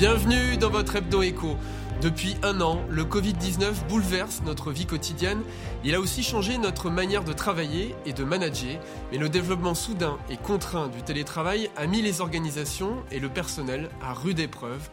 [0.00, 1.58] Bienvenue dans votre Hebdo Écho.
[2.00, 5.42] Depuis un an, le Covid-19 bouleverse notre vie quotidienne.
[5.84, 8.80] Il a aussi changé notre manière de travailler et de manager.
[9.12, 13.90] Mais le développement soudain et contraint du télétravail a mis les organisations et le personnel
[14.00, 14.88] à rude épreuve.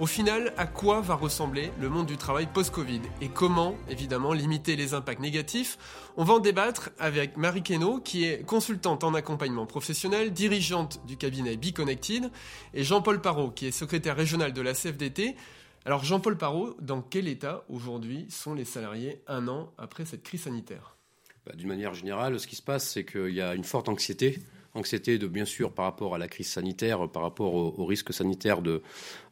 [0.00, 4.74] Au final, à quoi va ressembler le monde du travail post-Covid et comment, évidemment, limiter
[4.74, 5.76] les impacts négatifs?
[6.16, 11.18] On va en débattre avec Marie Queneau, qui est consultante en accompagnement professionnel, dirigeante du
[11.18, 12.30] cabinet Be Connected,
[12.72, 15.36] et Jean-Paul Parot, qui est secrétaire régional de la CFDT.
[15.84, 20.44] Alors Jean-Paul Parot, dans quel état aujourd'hui sont les salariés un an après cette crise
[20.44, 20.96] sanitaire?
[21.44, 24.38] Bah, D'une manière générale, ce qui se passe, c'est qu'il y a une forte anxiété
[24.74, 28.62] anxiété de bien sûr par rapport à la crise sanitaire, par rapport au, risque sanitaire
[28.62, 28.82] de,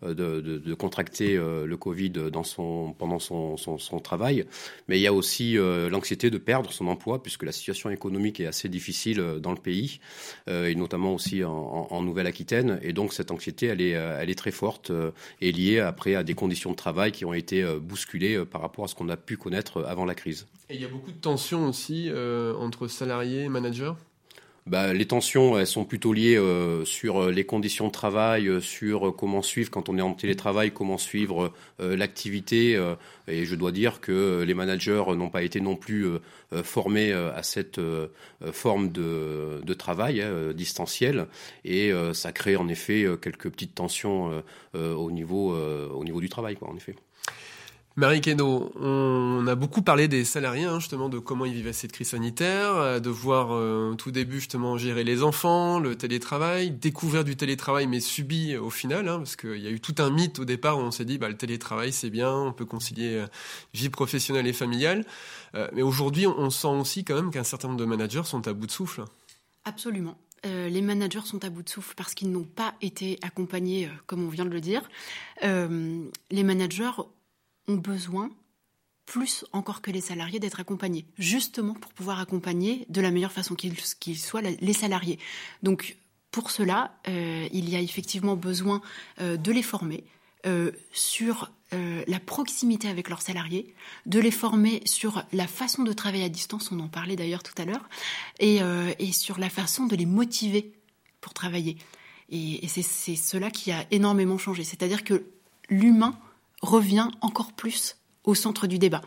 [0.02, 4.46] de, de, contracter euh, le Covid dans son, pendant son, son, travail,
[4.88, 8.40] mais il y a aussi euh, l'anxiété de perdre son emploi puisque la situation économique
[8.40, 10.00] est assez difficile euh, dans le pays
[10.48, 12.78] et notamment aussi en, en Nouvelle-Aquitaine.
[12.82, 14.92] Et donc cette anxiété elle est, elle est très forte
[15.40, 18.88] et liée après à des conditions de travail qui ont été bousculées par rapport à
[18.88, 20.46] ce qu'on a pu connaître avant la crise.
[20.70, 22.10] Et il y a beaucoup de tensions aussi
[22.58, 23.92] entre salariés et managers?
[24.68, 28.60] Bah, les tensions, elles sont plutôt liées euh, sur euh, les conditions de travail, euh,
[28.60, 32.78] sur comment suivre quand on est en télétravail, comment suivre l'activité.
[33.28, 36.06] et je dois dire que les managers n'ont pas été non plus
[36.64, 37.80] formés à cette
[38.52, 41.26] forme de, travail hein, distanciel.
[41.64, 44.42] Et ça crée en effet quelques petites tensions
[44.74, 46.96] au, niveau, au niveau du travail, en effet.
[47.98, 51.90] Marie Keno, on a beaucoup parlé des salariés, hein, justement, de comment ils vivaient cette
[51.90, 57.24] crise sanitaire, euh, de voir euh, tout début justement gérer les enfants, le télétravail, découvert
[57.24, 60.38] du télétravail mais subi au final, hein, parce qu'il y a eu tout un mythe
[60.38, 63.26] au départ où on s'est dit bah, le télétravail c'est bien, on peut concilier euh,
[63.74, 65.04] vie professionnelle et familiale,
[65.72, 68.68] mais aujourd'hui on sent aussi quand même qu'un certain nombre de managers sont à bout
[68.68, 69.02] de souffle.
[69.64, 70.16] Absolument.
[70.44, 74.28] les managers sont à bout de souffle parce qu'ils n'ont pas été accompagnés, comme on
[74.28, 74.88] vient de le dire.
[75.42, 76.92] les managers
[77.68, 78.30] ont besoin,
[79.06, 83.54] plus encore que les salariés, d'être accompagnés, justement pour pouvoir accompagner de la meilleure façon
[83.54, 85.18] qu'ils soient les salariés.
[85.62, 85.96] Donc
[86.30, 88.80] pour cela, euh, il y a effectivement besoin
[89.20, 90.04] euh, de les former
[90.46, 93.74] euh, sur la proximité avec leurs salariés,
[94.06, 97.52] de les former sur la façon de travailler à distance, on en parlait d'ailleurs tout
[97.60, 97.90] à l'heure,
[98.40, 98.62] et,
[99.12, 100.72] sur la façon de les motiver
[101.20, 101.76] pour travailler.
[102.30, 104.64] et c'est cela qui a énormément changé.
[104.64, 105.26] C'est-à-dire que
[105.68, 106.18] l'humain
[106.62, 109.02] revient encore plus au centre du débat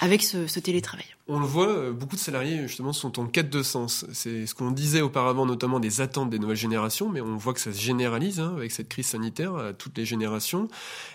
[0.00, 1.06] avec ce, télétravail.
[1.28, 4.06] On le voit, euh, beaucoup de salariés justement sont en quête de sens.
[4.12, 7.60] C'est ce qu'on disait auparavant, notamment des attentes des nouvelles générations, mais on voit que
[7.60, 10.68] ça se généralise hein, avec cette crise sanitaire à toutes les générations.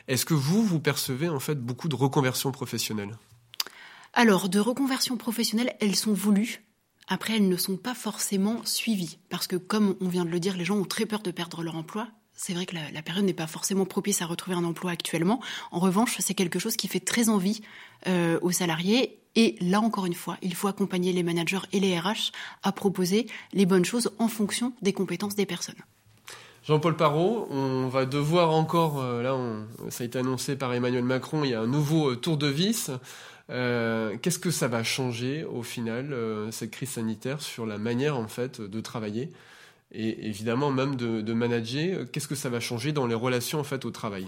[0.07, 3.16] Est-ce que vous, vous percevez en fait beaucoup de reconversions professionnelles?
[4.13, 6.63] Alors, de reconversions professionnelles, elles sont voulues.
[7.07, 9.17] Après, elles ne sont pas forcément suivies.
[9.29, 11.63] Parce que, comme on vient de le dire, les gens ont très peur de perdre
[11.63, 14.92] leur emploi c'est vrai que la, période n'est pas forcément propice à retrouver un emploi
[14.92, 15.40] actuellement.
[15.72, 17.62] En revanche, c'est quelque chose qui fait très envie
[18.08, 19.20] euh, aux salariés.
[19.36, 22.32] Et là, encore une fois, il faut accompagner les managers et les RH
[22.64, 25.82] à proposer les bonnes choses en fonction des compétences des personnes.
[26.66, 29.38] Jean-Paul Parot, on va devoir encore, euh, là,
[29.90, 32.48] ça a été annoncé par Emmanuel Macron, il y a un nouveau euh, tour de
[32.48, 32.92] vis.
[33.50, 36.16] Qu'est-ce que ça va changer au final,
[36.52, 39.30] cette crise sanitaire, sur la manière en fait de travailler?
[39.94, 42.06] Et évidemment même de, manager.
[42.12, 44.28] Qu'est-ce que ça va changer dans les relations en au travail?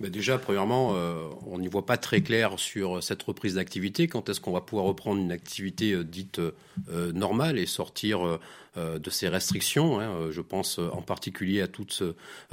[0.00, 4.06] Ben déjà, premièrement, euh, on n'y voit pas très clair sur cette reprise d'activité.
[4.06, 8.38] Quand est-ce qu'on va pouvoir reprendre une activité euh, dite euh, normale et sortir
[8.78, 12.02] de ces restrictions hein, Je pense en particulier à tous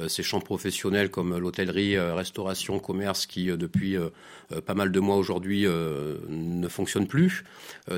[0.07, 3.97] ces champs professionnels comme l'hôtellerie, restauration, commerce qui, depuis
[4.65, 7.43] pas mal de mois aujourd'hui, ne fonctionnent plus.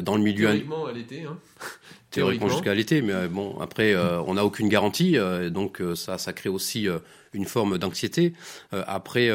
[0.01, 0.47] dans le milieu...
[0.47, 1.23] Théoriquement à l'été.
[1.23, 1.37] Hein
[2.11, 6.17] théoriquement jusqu'à l'été, mais euh, bon, après, euh, on n'a aucune garantie, euh, donc ça,
[6.17, 6.87] ça crée aussi
[7.33, 8.33] une forme d'anxiété.
[8.71, 9.29] après,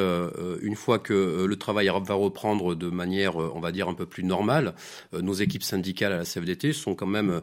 [0.63, 4.25] une fois que le travail va reprendre de manière, on va dire, un peu plus
[4.25, 4.75] normale,
[5.13, 7.41] nos équipes syndicales à la CFDT sont quand même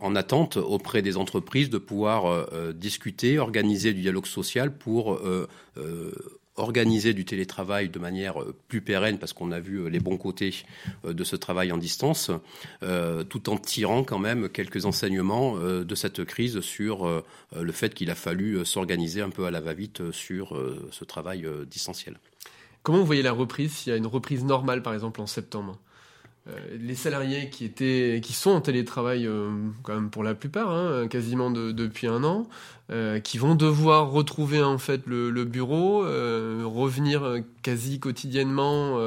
[0.00, 5.20] en attente auprès des entreprises de pouvoir discuter, organiser du dialogue social pour
[6.56, 10.18] organiser du télétravail de manière euh, plus pérenne, parce qu'on a vu euh, les bons
[10.18, 10.54] côtés
[11.04, 12.30] euh, de ce travail en distance,
[13.28, 17.24] tout en tirant quand même quelques enseignements de cette crise sur
[17.56, 20.58] le fait qu'il a fallu s'organiser un peu à la va-vite sur
[20.90, 22.18] ce travail distanciel.
[22.82, 25.78] Comment vous voyez la reprise s'il y a une reprise normale, par exemple, en septembre?
[25.78, 25.91] euh,
[26.78, 29.50] les salariés qui étaient, qui sont en télétravail euh,
[29.82, 32.48] quand même pour la plupart, hein, quasiment depuis un an,
[32.90, 38.98] euh, qui vont devoir retrouver en fait le, bureau, revenir quasi quotidiennement,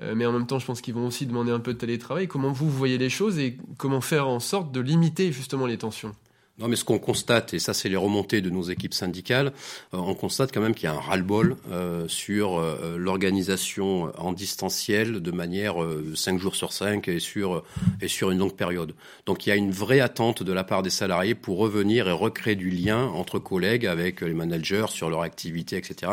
[0.00, 2.28] mais en même temps, je pense qu'ils vont aussi demander un peu de télétravail.
[2.28, 6.12] Comment vous voyez les choses et comment faire en sorte de limiter justement les tensions?
[6.58, 9.52] Non, mais ce qu'on constate, et ça c'est les remontées de nos équipes syndicales,
[9.94, 14.32] euh, on constate quand même qu'il y a un ras-le-bol euh, sur euh, l'organisation en
[14.32, 15.76] distanciel de manière
[16.16, 17.62] 5 jours sur 5 et sur,
[18.02, 18.94] et sur une longue période.
[19.24, 22.12] Donc il y a une vraie attente de la part des salariés pour revenir et
[22.12, 26.12] recréer du lien entre collègues avec les managers sur leur activité, etc.,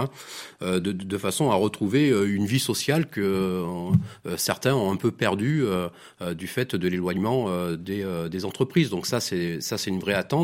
[0.62, 3.64] de, de, façon à retrouver une vie sociale que
[4.38, 5.64] certains ont un peu perdue
[6.36, 8.90] du fait de l'éloignement des, des entreprises.
[8.90, 10.35] Donc ça c'est une vraie attente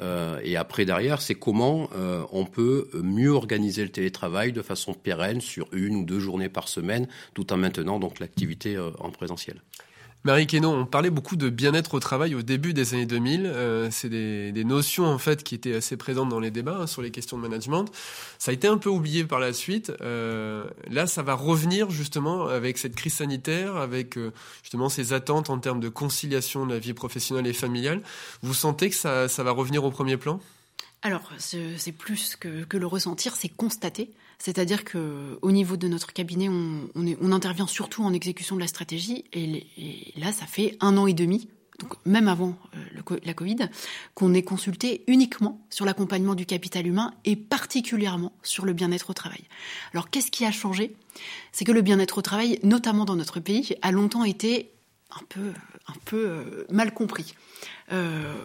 [0.00, 4.94] euh, et après, derrière, c'est comment euh, on peut mieux organiser le télétravail de façon
[4.94, 9.10] pérenne sur une ou deux journées par semaine, tout en maintenant donc l'activité euh, en
[9.10, 9.60] présentiel.
[10.22, 13.46] Marie Quenon, on parlait beaucoup de bien-être au travail au début des années 2000.
[13.46, 16.86] Euh, c'est des, des, notions en fait qui étaient assez présentes dans les débats hein,
[16.86, 17.86] sur les questions de management.
[18.38, 19.90] Ça a été un peu oublié par la suite.
[20.02, 24.30] Euh, là, ça va revenir justement avec cette crise sanitaire, avec euh,
[24.62, 28.02] justement ces attentes en termes de conciliation de la vie professionnelle et familiale.
[28.42, 30.38] Vous sentez que ça, ça va revenir au premier plan?
[31.02, 34.10] Alors, c'est plus que, le ressentir, c'est constater.
[34.38, 39.24] C'est-à-dire que au niveau de notre cabinet, on, intervient surtout en exécution de la stratégie.
[39.32, 41.48] Et, là, ça fait un an et demi,
[41.78, 43.70] donc même avant euh, la Covid,
[44.14, 49.14] qu'on est consulté uniquement sur l'accompagnement du capital humain et particulièrement sur le bien-être au
[49.14, 49.44] travail.
[49.94, 50.94] Alors, qu'est-ce qui a changé?
[51.52, 54.70] C'est que le bien-être au travail, notamment dans notre pays, a longtemps été
[55.10, 55.52] un peu,
[55.86, 57.34] un peu euh, mal compris.
[57.92, 58.44] Euh,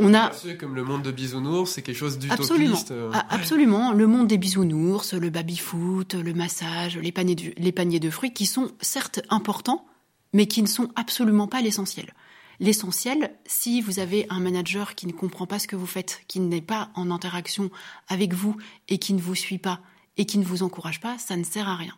[0.00, 2.50] on a comme le monde de bisounours, c'est quelque chose d'utopiste.
[2.50, 3.10] Absolument.
[3.12, 3.92] Ah, absolument.
[3.92, 8.32] Le monde des bisounours, le baby-foot, le massage, les paniers, de, les paniers de fruits,
[8.32, 9.86] qui sont certes importants,
[10.32, 12.12] mais qui ne sont absolument pas l'essentiel.
[12.60, 16.40] L'essentiel, si vous avez un manager qui ne comprend pas ce que vous faites, qui
[16.40, 17.70] n'est pas en interaction
[18.08, 18.56] avec vous
[18.88, 19.80] et qui ne vous suit pas
[20.16, 21.94] et qui ne vous encourage pas, ça ne sert à rien.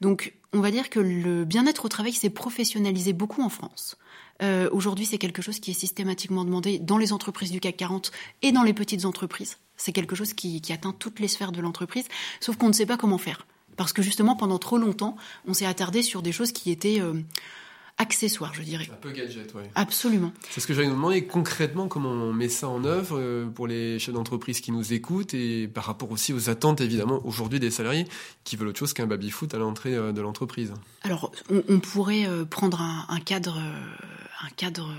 [0.00, 3.96] Donc, on va dire que le bien-être au travail s'est professionnalisé beaucoup en France.
[4.42, 8.12] Euh, aujourd'hui, c'est quelque chose qui est systématiquement demandé dans les entreprises du CAC 40
[8.42, 9.58] et dans les petites entreprises.
[9.76, 12.06] C'est quelque chose qui, atteint toutes les sphères de l'entreprise,
[12.40, 13.46] sauf qu'on ne sait pas comment faire.
[13.76, 15.16] Parce que justement, pendant trop longtemps,
[15.46, 17.14] on s'est attardé sur des choses qui étaient euh,
[18.00, 18.88] accessoires, je dirais.
[18.90, 19.62] Un peu gadget, oui.
[19.74, 20.32] Absolument.
[20.48, 23.66] C'est ce que j'allais nous demander concrètement comment on met ça en œuvre euh, pour
[23.66, 27.70] les chefs d'entreprise qui nous écoutent et par rapport aussi aux attentes évidemment aujourd'hui des
[27.70, 28.06] salariés
[28.42, 30.72] qui veulent autre chose qu'un baby-foot à l'entrée euh, de l'entreprise.
[31.02, 34.94] Alors on, pourrait euh, prendre un, cadre, un cadre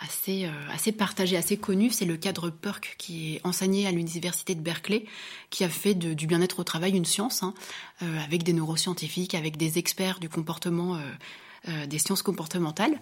[0.00, 4.60] assez, assez partagé, assez connu, c'est le cadre PERC qui est enseigné à l'université de
[4.60, 5.04] Berkeley,
[5.50, 7.54] qui a fait du bien-être au travail une science, hein,
[8.00, 10.98] avec des neuroscientifiques, avec des experts du comportement
[11.68, 12.98] euh, des sciences comportementales.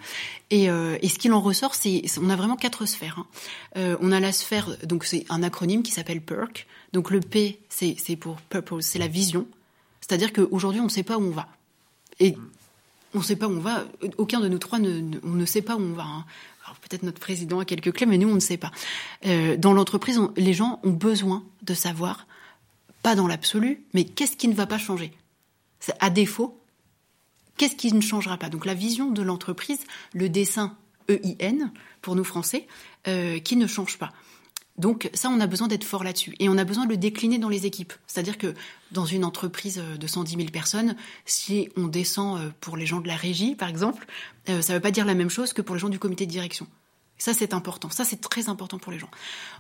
[0.51, 3.19] Et, euh, et ce qu'il en ressort, c'est on a vraiment quatre sphères.
[3.19, 3.27] Hein.
[3.77, 6.67] Euh, on a la sphère, donc c'est un acronyme qui s'appelle PERC.
[6.95, 9.47] Donc le P, c'est pour purpose, c'est la vision.
[10.01, 11.49] C'est-à-dire qu'aujourd'hui, on ne sait pas où on va.
[12.19, 12.35] Et
[13.15, 13.85] on ne sait pas où on va.
[14.17, 16.05] Aucun de nous trois, ne, on ne sait pas où on va.
[16.05, 16.25] Hein.
[16.67, 18.73] Alors peut-être notre président a quelques clés, mais nous, on ne sait pas.
[19.25, 22.27] Euh, dans l'entreprise, les gens ont besoin de savoir,
[23.03, 25.13] pas dans l'absolu, mais qu'est-ce qui ne va pas changer?
[26.01, 26.61] À défaut,
[27.57, 28.49] Qu'est-ce qui ne changera pas?
[28.49, 29.81] Donc la vision de l'entreprise,
[30.13, 30.77] le dessin
[31.09, 31.73] EIN
[32.03, 32.67] pour nous français,
[33.09, 34.13] euh, qui ne change pas.
[34.79, 36.35] Donc ça, on a besoin d'être fort là-dessus.
[36.39, 37.93] Et on a besoin de le décliner dans les équipes.
[38.07, 38.55] C'est-à-dire que
[38.93, 43.01] dans une entreprise euh, de 110 000 personnes, si on descend euh, pour les gens
[43.01, 44.07] de la régie, par exemple,
[44.47, 46.31] ça ne veut pas dire la même chose que pour les gens du comité de
[46.31, 46.69] direction.
[47.19, 47.91] Ça, c'est important.
[47.91, 49.11] Ça, c'est très important pour les gens.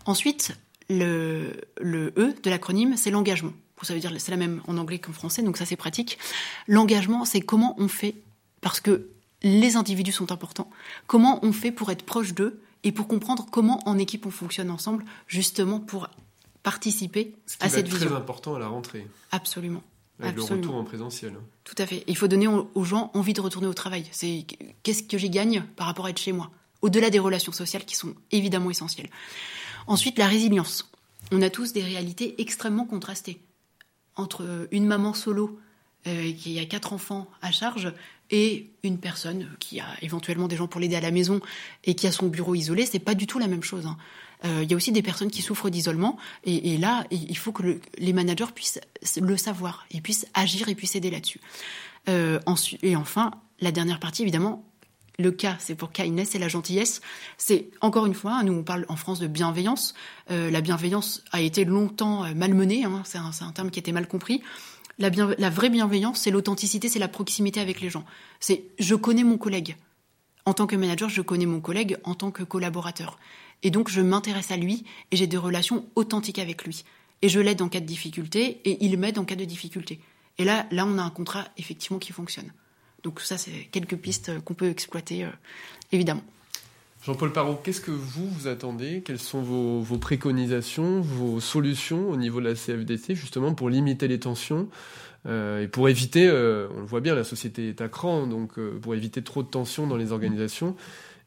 [0.04, 0.56] Ensuite,
[0.88, 3.52] le, le E de l'acronyme, c'est l'engagement
[3.84, 6.18] ça veut dire c'est la même en anglais qu'en français, donc ça c'est pratique.
[6.66, 8.14] L'engagement, c'est comment on fait,
[8.60, 9.08] parce que
[9.42, 10.70] les individus sont importants,
[11.06, 14.70] comment on fait pour être proche d'eux et pour comprendre comment en équipe on fonctionne
[14.70, 16.08] ensemble, justement pour
[16.62, 17.98] participer à cette vision.
[17.98, 19.08] C'est très important à la rentrée.
[19.32, 19.82] Absolument.
[20.20, 21.34] Avec le retour en présentiel.
[21.64, 22.04] Tout à fait.
[22.06, 24.06] Il faut donner aux gens envie de retourner au travail.
[24.12, 24.46] C'est
[24.84, 27.96] qu'est-ce que j'y gagne par rapport à être chez moi, au-delà des relations sociales qui
[27.96, 29.10] sont évidemment essentielles.
[29.88, 30.88] Ensuite, la résilience.
[31.32, 33.42] On a tous des réalités extrêmement contrastées
[34.14, 35.58] entre une maman solo
[36.06, 37.92] euh, qui a quatre enfants à charge
[38.30, 41.40] et une personne qui a éventuellement des gens pour l'aider à la maison
[41.84, 43.86] et qui a son bureau isolé, c'est pas du tout la même chose.
[43.86, 43.96] Hein.
[44.44, 47.80] Euh, il y a aussi des personnes qui souffrent d'isolement et, là, il faut que
[47.98, 48.80] les managers puissent
[49.20, 51.40] le savoir et puissent agir et puissent aider là-dessus.
[52.08, 52.38] Euh,
[52.82, 54.64] et enfin, la dernière partie, évidemment,
[55.18, 57.00] le cas, c'est pour kindness, c'est la gentillesse.
[57.38, 59.94] C'est encore une fois, nous on parle en France de bienveillance.
[60.30, 64.42] Euh, la bienveillance a été longtemps malmenée, hein, c'est un, terme qui était mal compris.
[64.98, 68.04] La, vraie bienveillance, c'est l'authenticité, c'est la proximité avec les gens.
[68.40, 69.76] C'est je connais mon collègue.
[70.46, 73.18] En tant que manager, je connais mon collègue en tant que collaborateur.
[73.62, 76.84] Et donc je m'intéresse à lui et j'ai des relations authentiques avec lui.
[77.20, 80.00] Et je l'aide en cas de difficulté et il m'aide en cas de difficulté.
[80.38, 82.52] Et là, là, on a un contrat effectivement qui fonctionne.
[83.02, 85.30] Donc ça, c'est quelques pistes qu'on peut exploiter, euh,
[85.92, 86.24] évidemment.
[87.06, 89.00] Jean-Paul Parot, qu'est-ce que vous, vous attendez?
[89.00, 94.18] Quelles sont vos, préconisations, vos solutions au niveau de la CFDT, justement, pour limiter les
[94.18, 94.68] tensions
[95.24, 98.58] euh, et pour éviter, euh, on le voit bien, la société est à cran, donc
[98.58, 100.74] euh, pour éviter trop de tensions dans les organisations?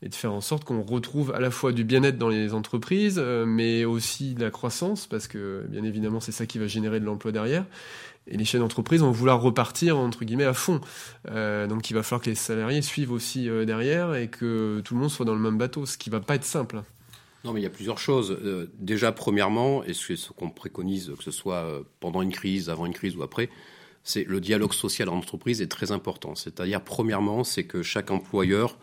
[0.01, 3.19] Et de faire en sorte qu'on retrouve à la fois du bien-être dans les entreprises,
[3.19, 7.05] mais aussi de la croissance, parce que bien évidemment c'est ça qui va générer de
[7.05, 7.65] l'emploi derrière.
[8.27, 10.79] Et les chaînes d'entreprise vont vouloir repartir entre guillemets à fond.
[11.25, 15.09] donc il va falloir que les salariés suivent aussi derrière et que tout le monde
[15.09, 16.81] soit dans le même bateau, ce qui va pas être simple.
[17.43, 18.37] Non, mais il y a plusieurs choses.
[18.79, 22.93] déjà, premièrement, et c'est ce qu'on préconise, que ce soit pendant une crise, avant une
[22.93, 23.49] crise ou après,
[24.03, 26.35] c'est le dialogue social en entreprise est très important.
[26.35, 28.75] C'est-à-dire, premièrement, c'est que chaque employeur euh,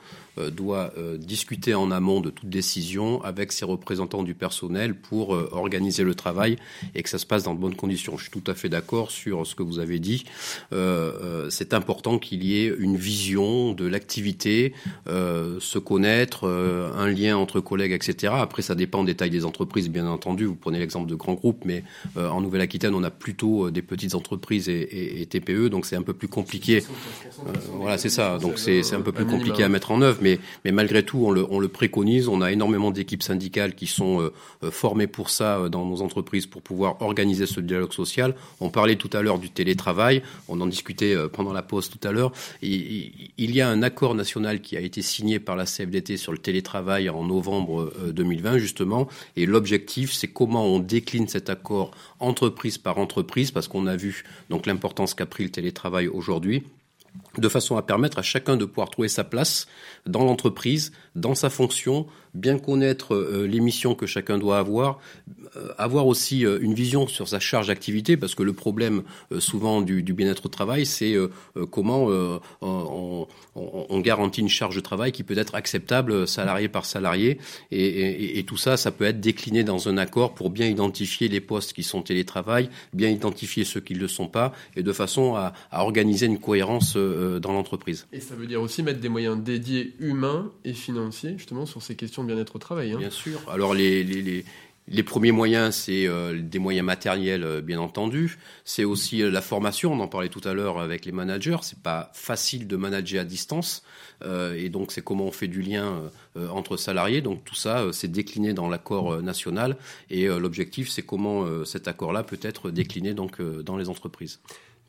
[0.51, 5.49] doit euh, discuter en amont de toute décision avec ses représentants du personnel pour euh,
[5.53, 6.57] organiser le travail
[6.95, 8.17] et que ça se passe dans de bonnes conditions.
[8.17, 10.25] Je suis tout à fait d'accord sur ce que vous avez dit.
[11.51, 14.75] c'est important qu'il y ait une vision de l'activité,
[15.07, 18.33] se connaître, un lien entre collègues, etc.
[18.37, 20.45] Après, ça dépend des tailles des entreprises, bien entendu.
[20.45, 21.85] Vous prenez l'exemple de grands groupes, mais
[22.17, 26.15] en Nouvelle-Aquitaine, on a plutôt des petites entreprises et, et TPE, donc c'est un peu
[26.15, 26.83] plus compliqué.
[27.75, 28.39] voilà, c'est ça.
[28.39, 30.21] Donc c'est un peu plus compliqué à mettre en œuvre
[30.65, 31.31] mais, malgré tout, on
[31.61, 32.29] le, préconise.
[32.29, 36.01] On a énormément d'équipes syndicales qui sont euh, euh, formées pour ça euh, dans nos
[36.01, 38.35] entreprises pour pouvoir organiser ce dialogue social.
[38.61, 42.13] On parlait tout à l'heure du télétravail, on en discutait pendant la pause tout à
[42.13, 42.33] l'heure.
[42.63, 46.39] Il y a un accord national qui a été signé par la CFDT sur le
[46.39, 51.91] télétravail en novembre 2020 justement, et l'objectif c'est comment on décline cet accord
[52.21, 56.63] entreprise par entreprise, parce qu'on a vu donc l'importance qu'a pris le télétravail aujourd'hui
[57.41, 59.67] de façon à permettre à chacun de pouvoir trouver sa place
[60.07, 64.99] dans l'entreprise, dans sa fonction, bien connaître euh, les missions que chacun doit avoir,
[65.57, 69.03] euh, avoir aussi euh, une vision sur sa charge d'activité, parce que le problème
[69.39, 71.17] souvent du, bien-être au travail, c'est
[71.71, 72.09] comment
[72.63, 77.39] on, garantit une charge de travail qui peut être acceptable salarié par salarié,
[77.71, 81.73] et, tout ça, ça peut être décliné dans un accord pour bien identifier les postes
[81.73, 85.53] qui sont télétravail, bien identifier ceux qui ne le sont pas, et de façon à,
[85.73, 86.97] organiser une cohérence
[87.41, 88.07] dans l'entreprise.
[88.13, 91.97] Et ça veut dire aussi mettre des moyens dédiés humains et financiers justement sur ces
[91.97, 92.93] questions bien-être au travail.
[92.93, 92.99] Hein.
[92.99, 93.41] Bien sûr.
[93.49, 94.45] Alors les, les,
[94.89, 98.39] les, premiers moyens, c'est euh, des moyens matériels, euh, bien entendu.
[98.65, 99.93] C'est aussi euh, la formation.
[99.93, 101.59] On en parlait tout à l'heure avec les managers.
[101.63, 103.83] C'est pas facile de manager à distance,
[104.25, 106.11] et donc c'est comment on fait du lien
[106.51, 107.21] entre salariés.
[107.21, 109.77] Donc tout ça, c'est décliné dans l'accord national,
[110.11, 114.41] et l'objectif, c'est comment cet accord-là peut être décliné donc dans les entreprises.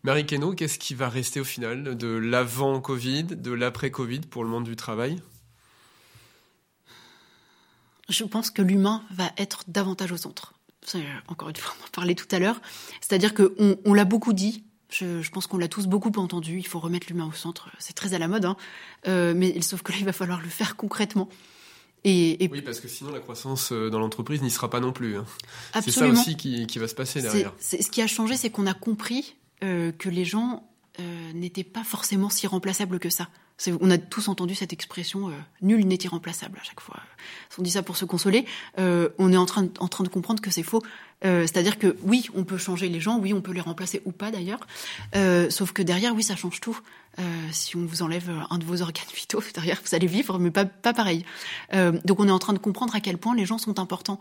[0.08, 4.46] Marie Keno, qu'est-ce qui va rester au final de l'avant Covid, de l'après Covid pour
[4.46, 5.22] le monde du travail?
[8.08, 10.54] Je pense que l'humain va être davantage au centre.
[11.28, 12.62] Encore une fois, on en parlait tout à l'heure.
[13.02, 16.80] C'est-à-dire qu'on on, l'a beaucoup dit, je, pense qu'on l'a tous beaucoup entendu, il faut
[16.80, 17.70] remettre l'humain au centre.
[17.78, 18.56] C'est très à la mode, hein.
[19.10, 21.28] euh, mais sauf que là, il va falloir le faire concrètement.
[22.06, 25.18] Et, Oui, parce que sinon, la croissance euh, dans l'entreprise n'y sera pas non plus.
[25.18, 25.26] Hein.
[25.84, 27.52] C'est ça aussi qui, va se passer derrière.
[27.60, 30.64] ce qui a changé, c'est qu'on a compris euh, que les gens
[31.36, 33.28] n'étaient pas forcément si remplaçables que ça.
[33.82, 36.98] On a tous entendu cette expression euh, nul n'est irremplaçable à chaque fois.
[37.58, 38.46] On dit ça pour se consoler.
[38.78, 40.84] Euh, on est en train, en train de comprendre que c'est faux.
[41.26, 44.12] Euh, c'est-à-dire que oui, on peut changer les gens, oui, on peut les remplacer ou
[44.12, 44.60] pas d'ailleurs.
[45.50, 46.80] sauf que derrière, oui, ça change tout.
[47.52, 50.66] si on vous enlève un de vos organes vitaux, derrière, vous allez vivre, mais pas,
[50.66, 51.26] pas pareil.
[51.74, 54.20] donc on est en train de comprendre à quel point les gens sont importants.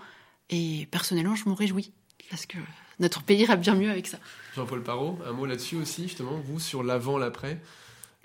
[0.48, 1.92] Et personnellement, je m'en réjouis
[2.30, 2.58] parce que
[2.98, 4.18] notre pays ira bien mieux avec ça.
[4.54, 7.60] Jean-Paul Parot, un mot là-dessus aussi, justement, vous sur l'avant, l'après?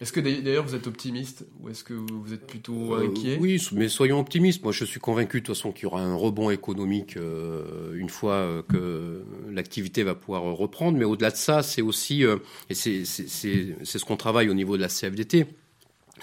[0.01, 3.37] Est-ce que d'ailleurs vous êtes optimiste ou est-ce que vous êtes plutôt euh, inquiet?
[3.39, 4.63] Oui, mais soyons optimistes.
[4.63, 8.09] Moi, je suis convaincu de toute façon qu'il y aura un rebond économique euh, une
[8.09, 10.97] fois euh, que l'activité va pouvoir reprendre.
[10.97, 14.87] Mais au-delà de ça, c'est aussi, et c'est ce qu'on travaille au niveau de la
[14.87, 15.45] CFDT,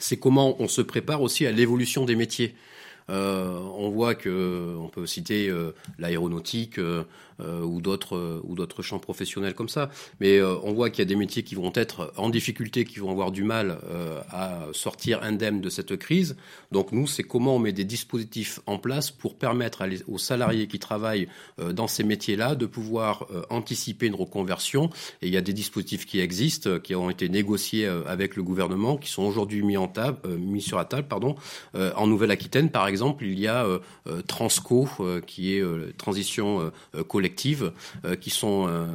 [0.00, 2.57] c'est comment on se prépare aussi à l'évolution des métiers.
[3.09, 5.53] On voit que on peut citer
[5.99, 6.79] l'aéronautique,
[7.41, 9.91] euh, ou d'autres euh, ou d'autres champs professionnels comme ça.
[10.19, 12.99] Mais euh, on voit qu'il y a des métiers qui vont être en difficulté, qui
[12.99, 13.79] vont avoir du mal
[14.31, 16.37] à sortir indemnes de cette crise.
[16.73, 20.79] Donc nous, c'est comment on met des dispositifs en place pour permettre aux salariés qui
[20.79, 24.91] travaillent dans ces métiers-là de pouvoir anticiper une reconversion.
[25.23, 28.97] Et il y a des dispositifs qui existent, qui ont été négociés avec le gouvernement,
[28.97, 31.37] qui sont aujourd'hui mis table, mis sur la table, pardon.
[31.75, 33.67] en Nouvelle-Aquitaine, par exemple, il y a
[34.26, 34.88] Transco,
[35.26, 35.62] qui est
[35.97, 36.71] transition
[37.09, 37.73] collective
[38.05, 38.87] euh, qui, sont, euh,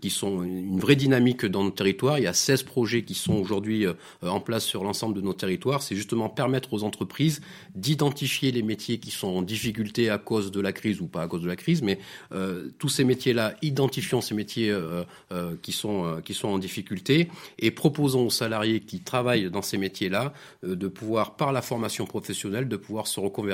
[0.00, 2.18] qui sont une vraie dynamique dans nos territoires.
[2.18, 5.32] Il y a 16 projets qui sont aujourd'hui euh, en place sur l'ensemble de nos
[5.32, 5.82] territoires.
[5.82, 7.40] C'est justement permettre aux entreprises
[7.74, 11.28] d'identifier les métiers qui sont en difficulté à cause de la crise ou pas à
[11.28, 11.98] cause de la crise, mais
[12.78, 14.74] tous ces métiers-là, identifions ces métiers
[15.62, 20.32] qui, sont, qui sont en difficulté et proposons aux salariés qui travaillent dans ces métiers-là
[20.62, 23.45] de pouvoir, par la formation professionnelle, de pouvoir se reconvertir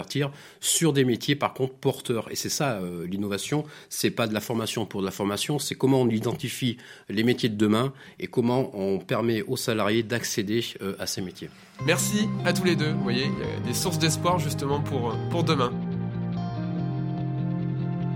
[0.61, 2.31] sur des métiers par contre porteurs.
[2.31, 5.75] Et c'est ça euh, l'innovation, c'est pas de la formation pour de la formation, c'est
[5.75, 6.77] comment on identifie
[7.09, 11.51] les métiers de demain et comment on permet aux salariés d'accéder euh, à ces métiers.
[11.85, 12.93] Merci à tous les deux.
[12.93, 13.27] Vous voyez,
[13.67, 15.73] des sources d'espoir justement pour, pour demain.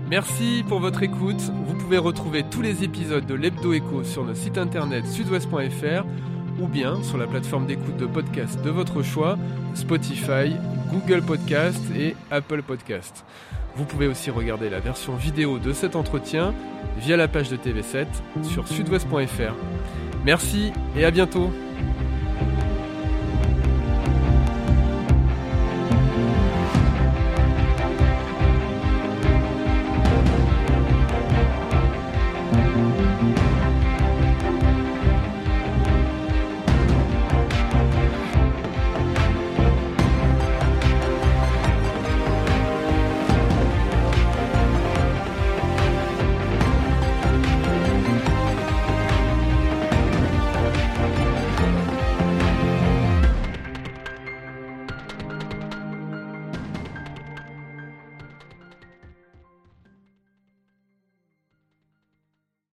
[0.09, 1.41] Merci pour votre écoute.
[1.65, 6.05] Vous pouvez retrouver tous les épisodes de l'Hebdo Echo sur notre site internet sudouest.fr
[6.59, 9.37] ou bien sur la plateforme d'écoute de podcast de votre choix,
[9.73, 10.55] Spotify,
[10.91, 13.25] Google Podcast et Apple Podcast.
[13.75, 16.53] Vous pouvez aussi regarder la version vidéo de cet entretien
[16.99, 18.07] via la page de TV7
[18.43, 19.53] sur sudouest.fr.
[20.25, 21.51] Merci et à bientôt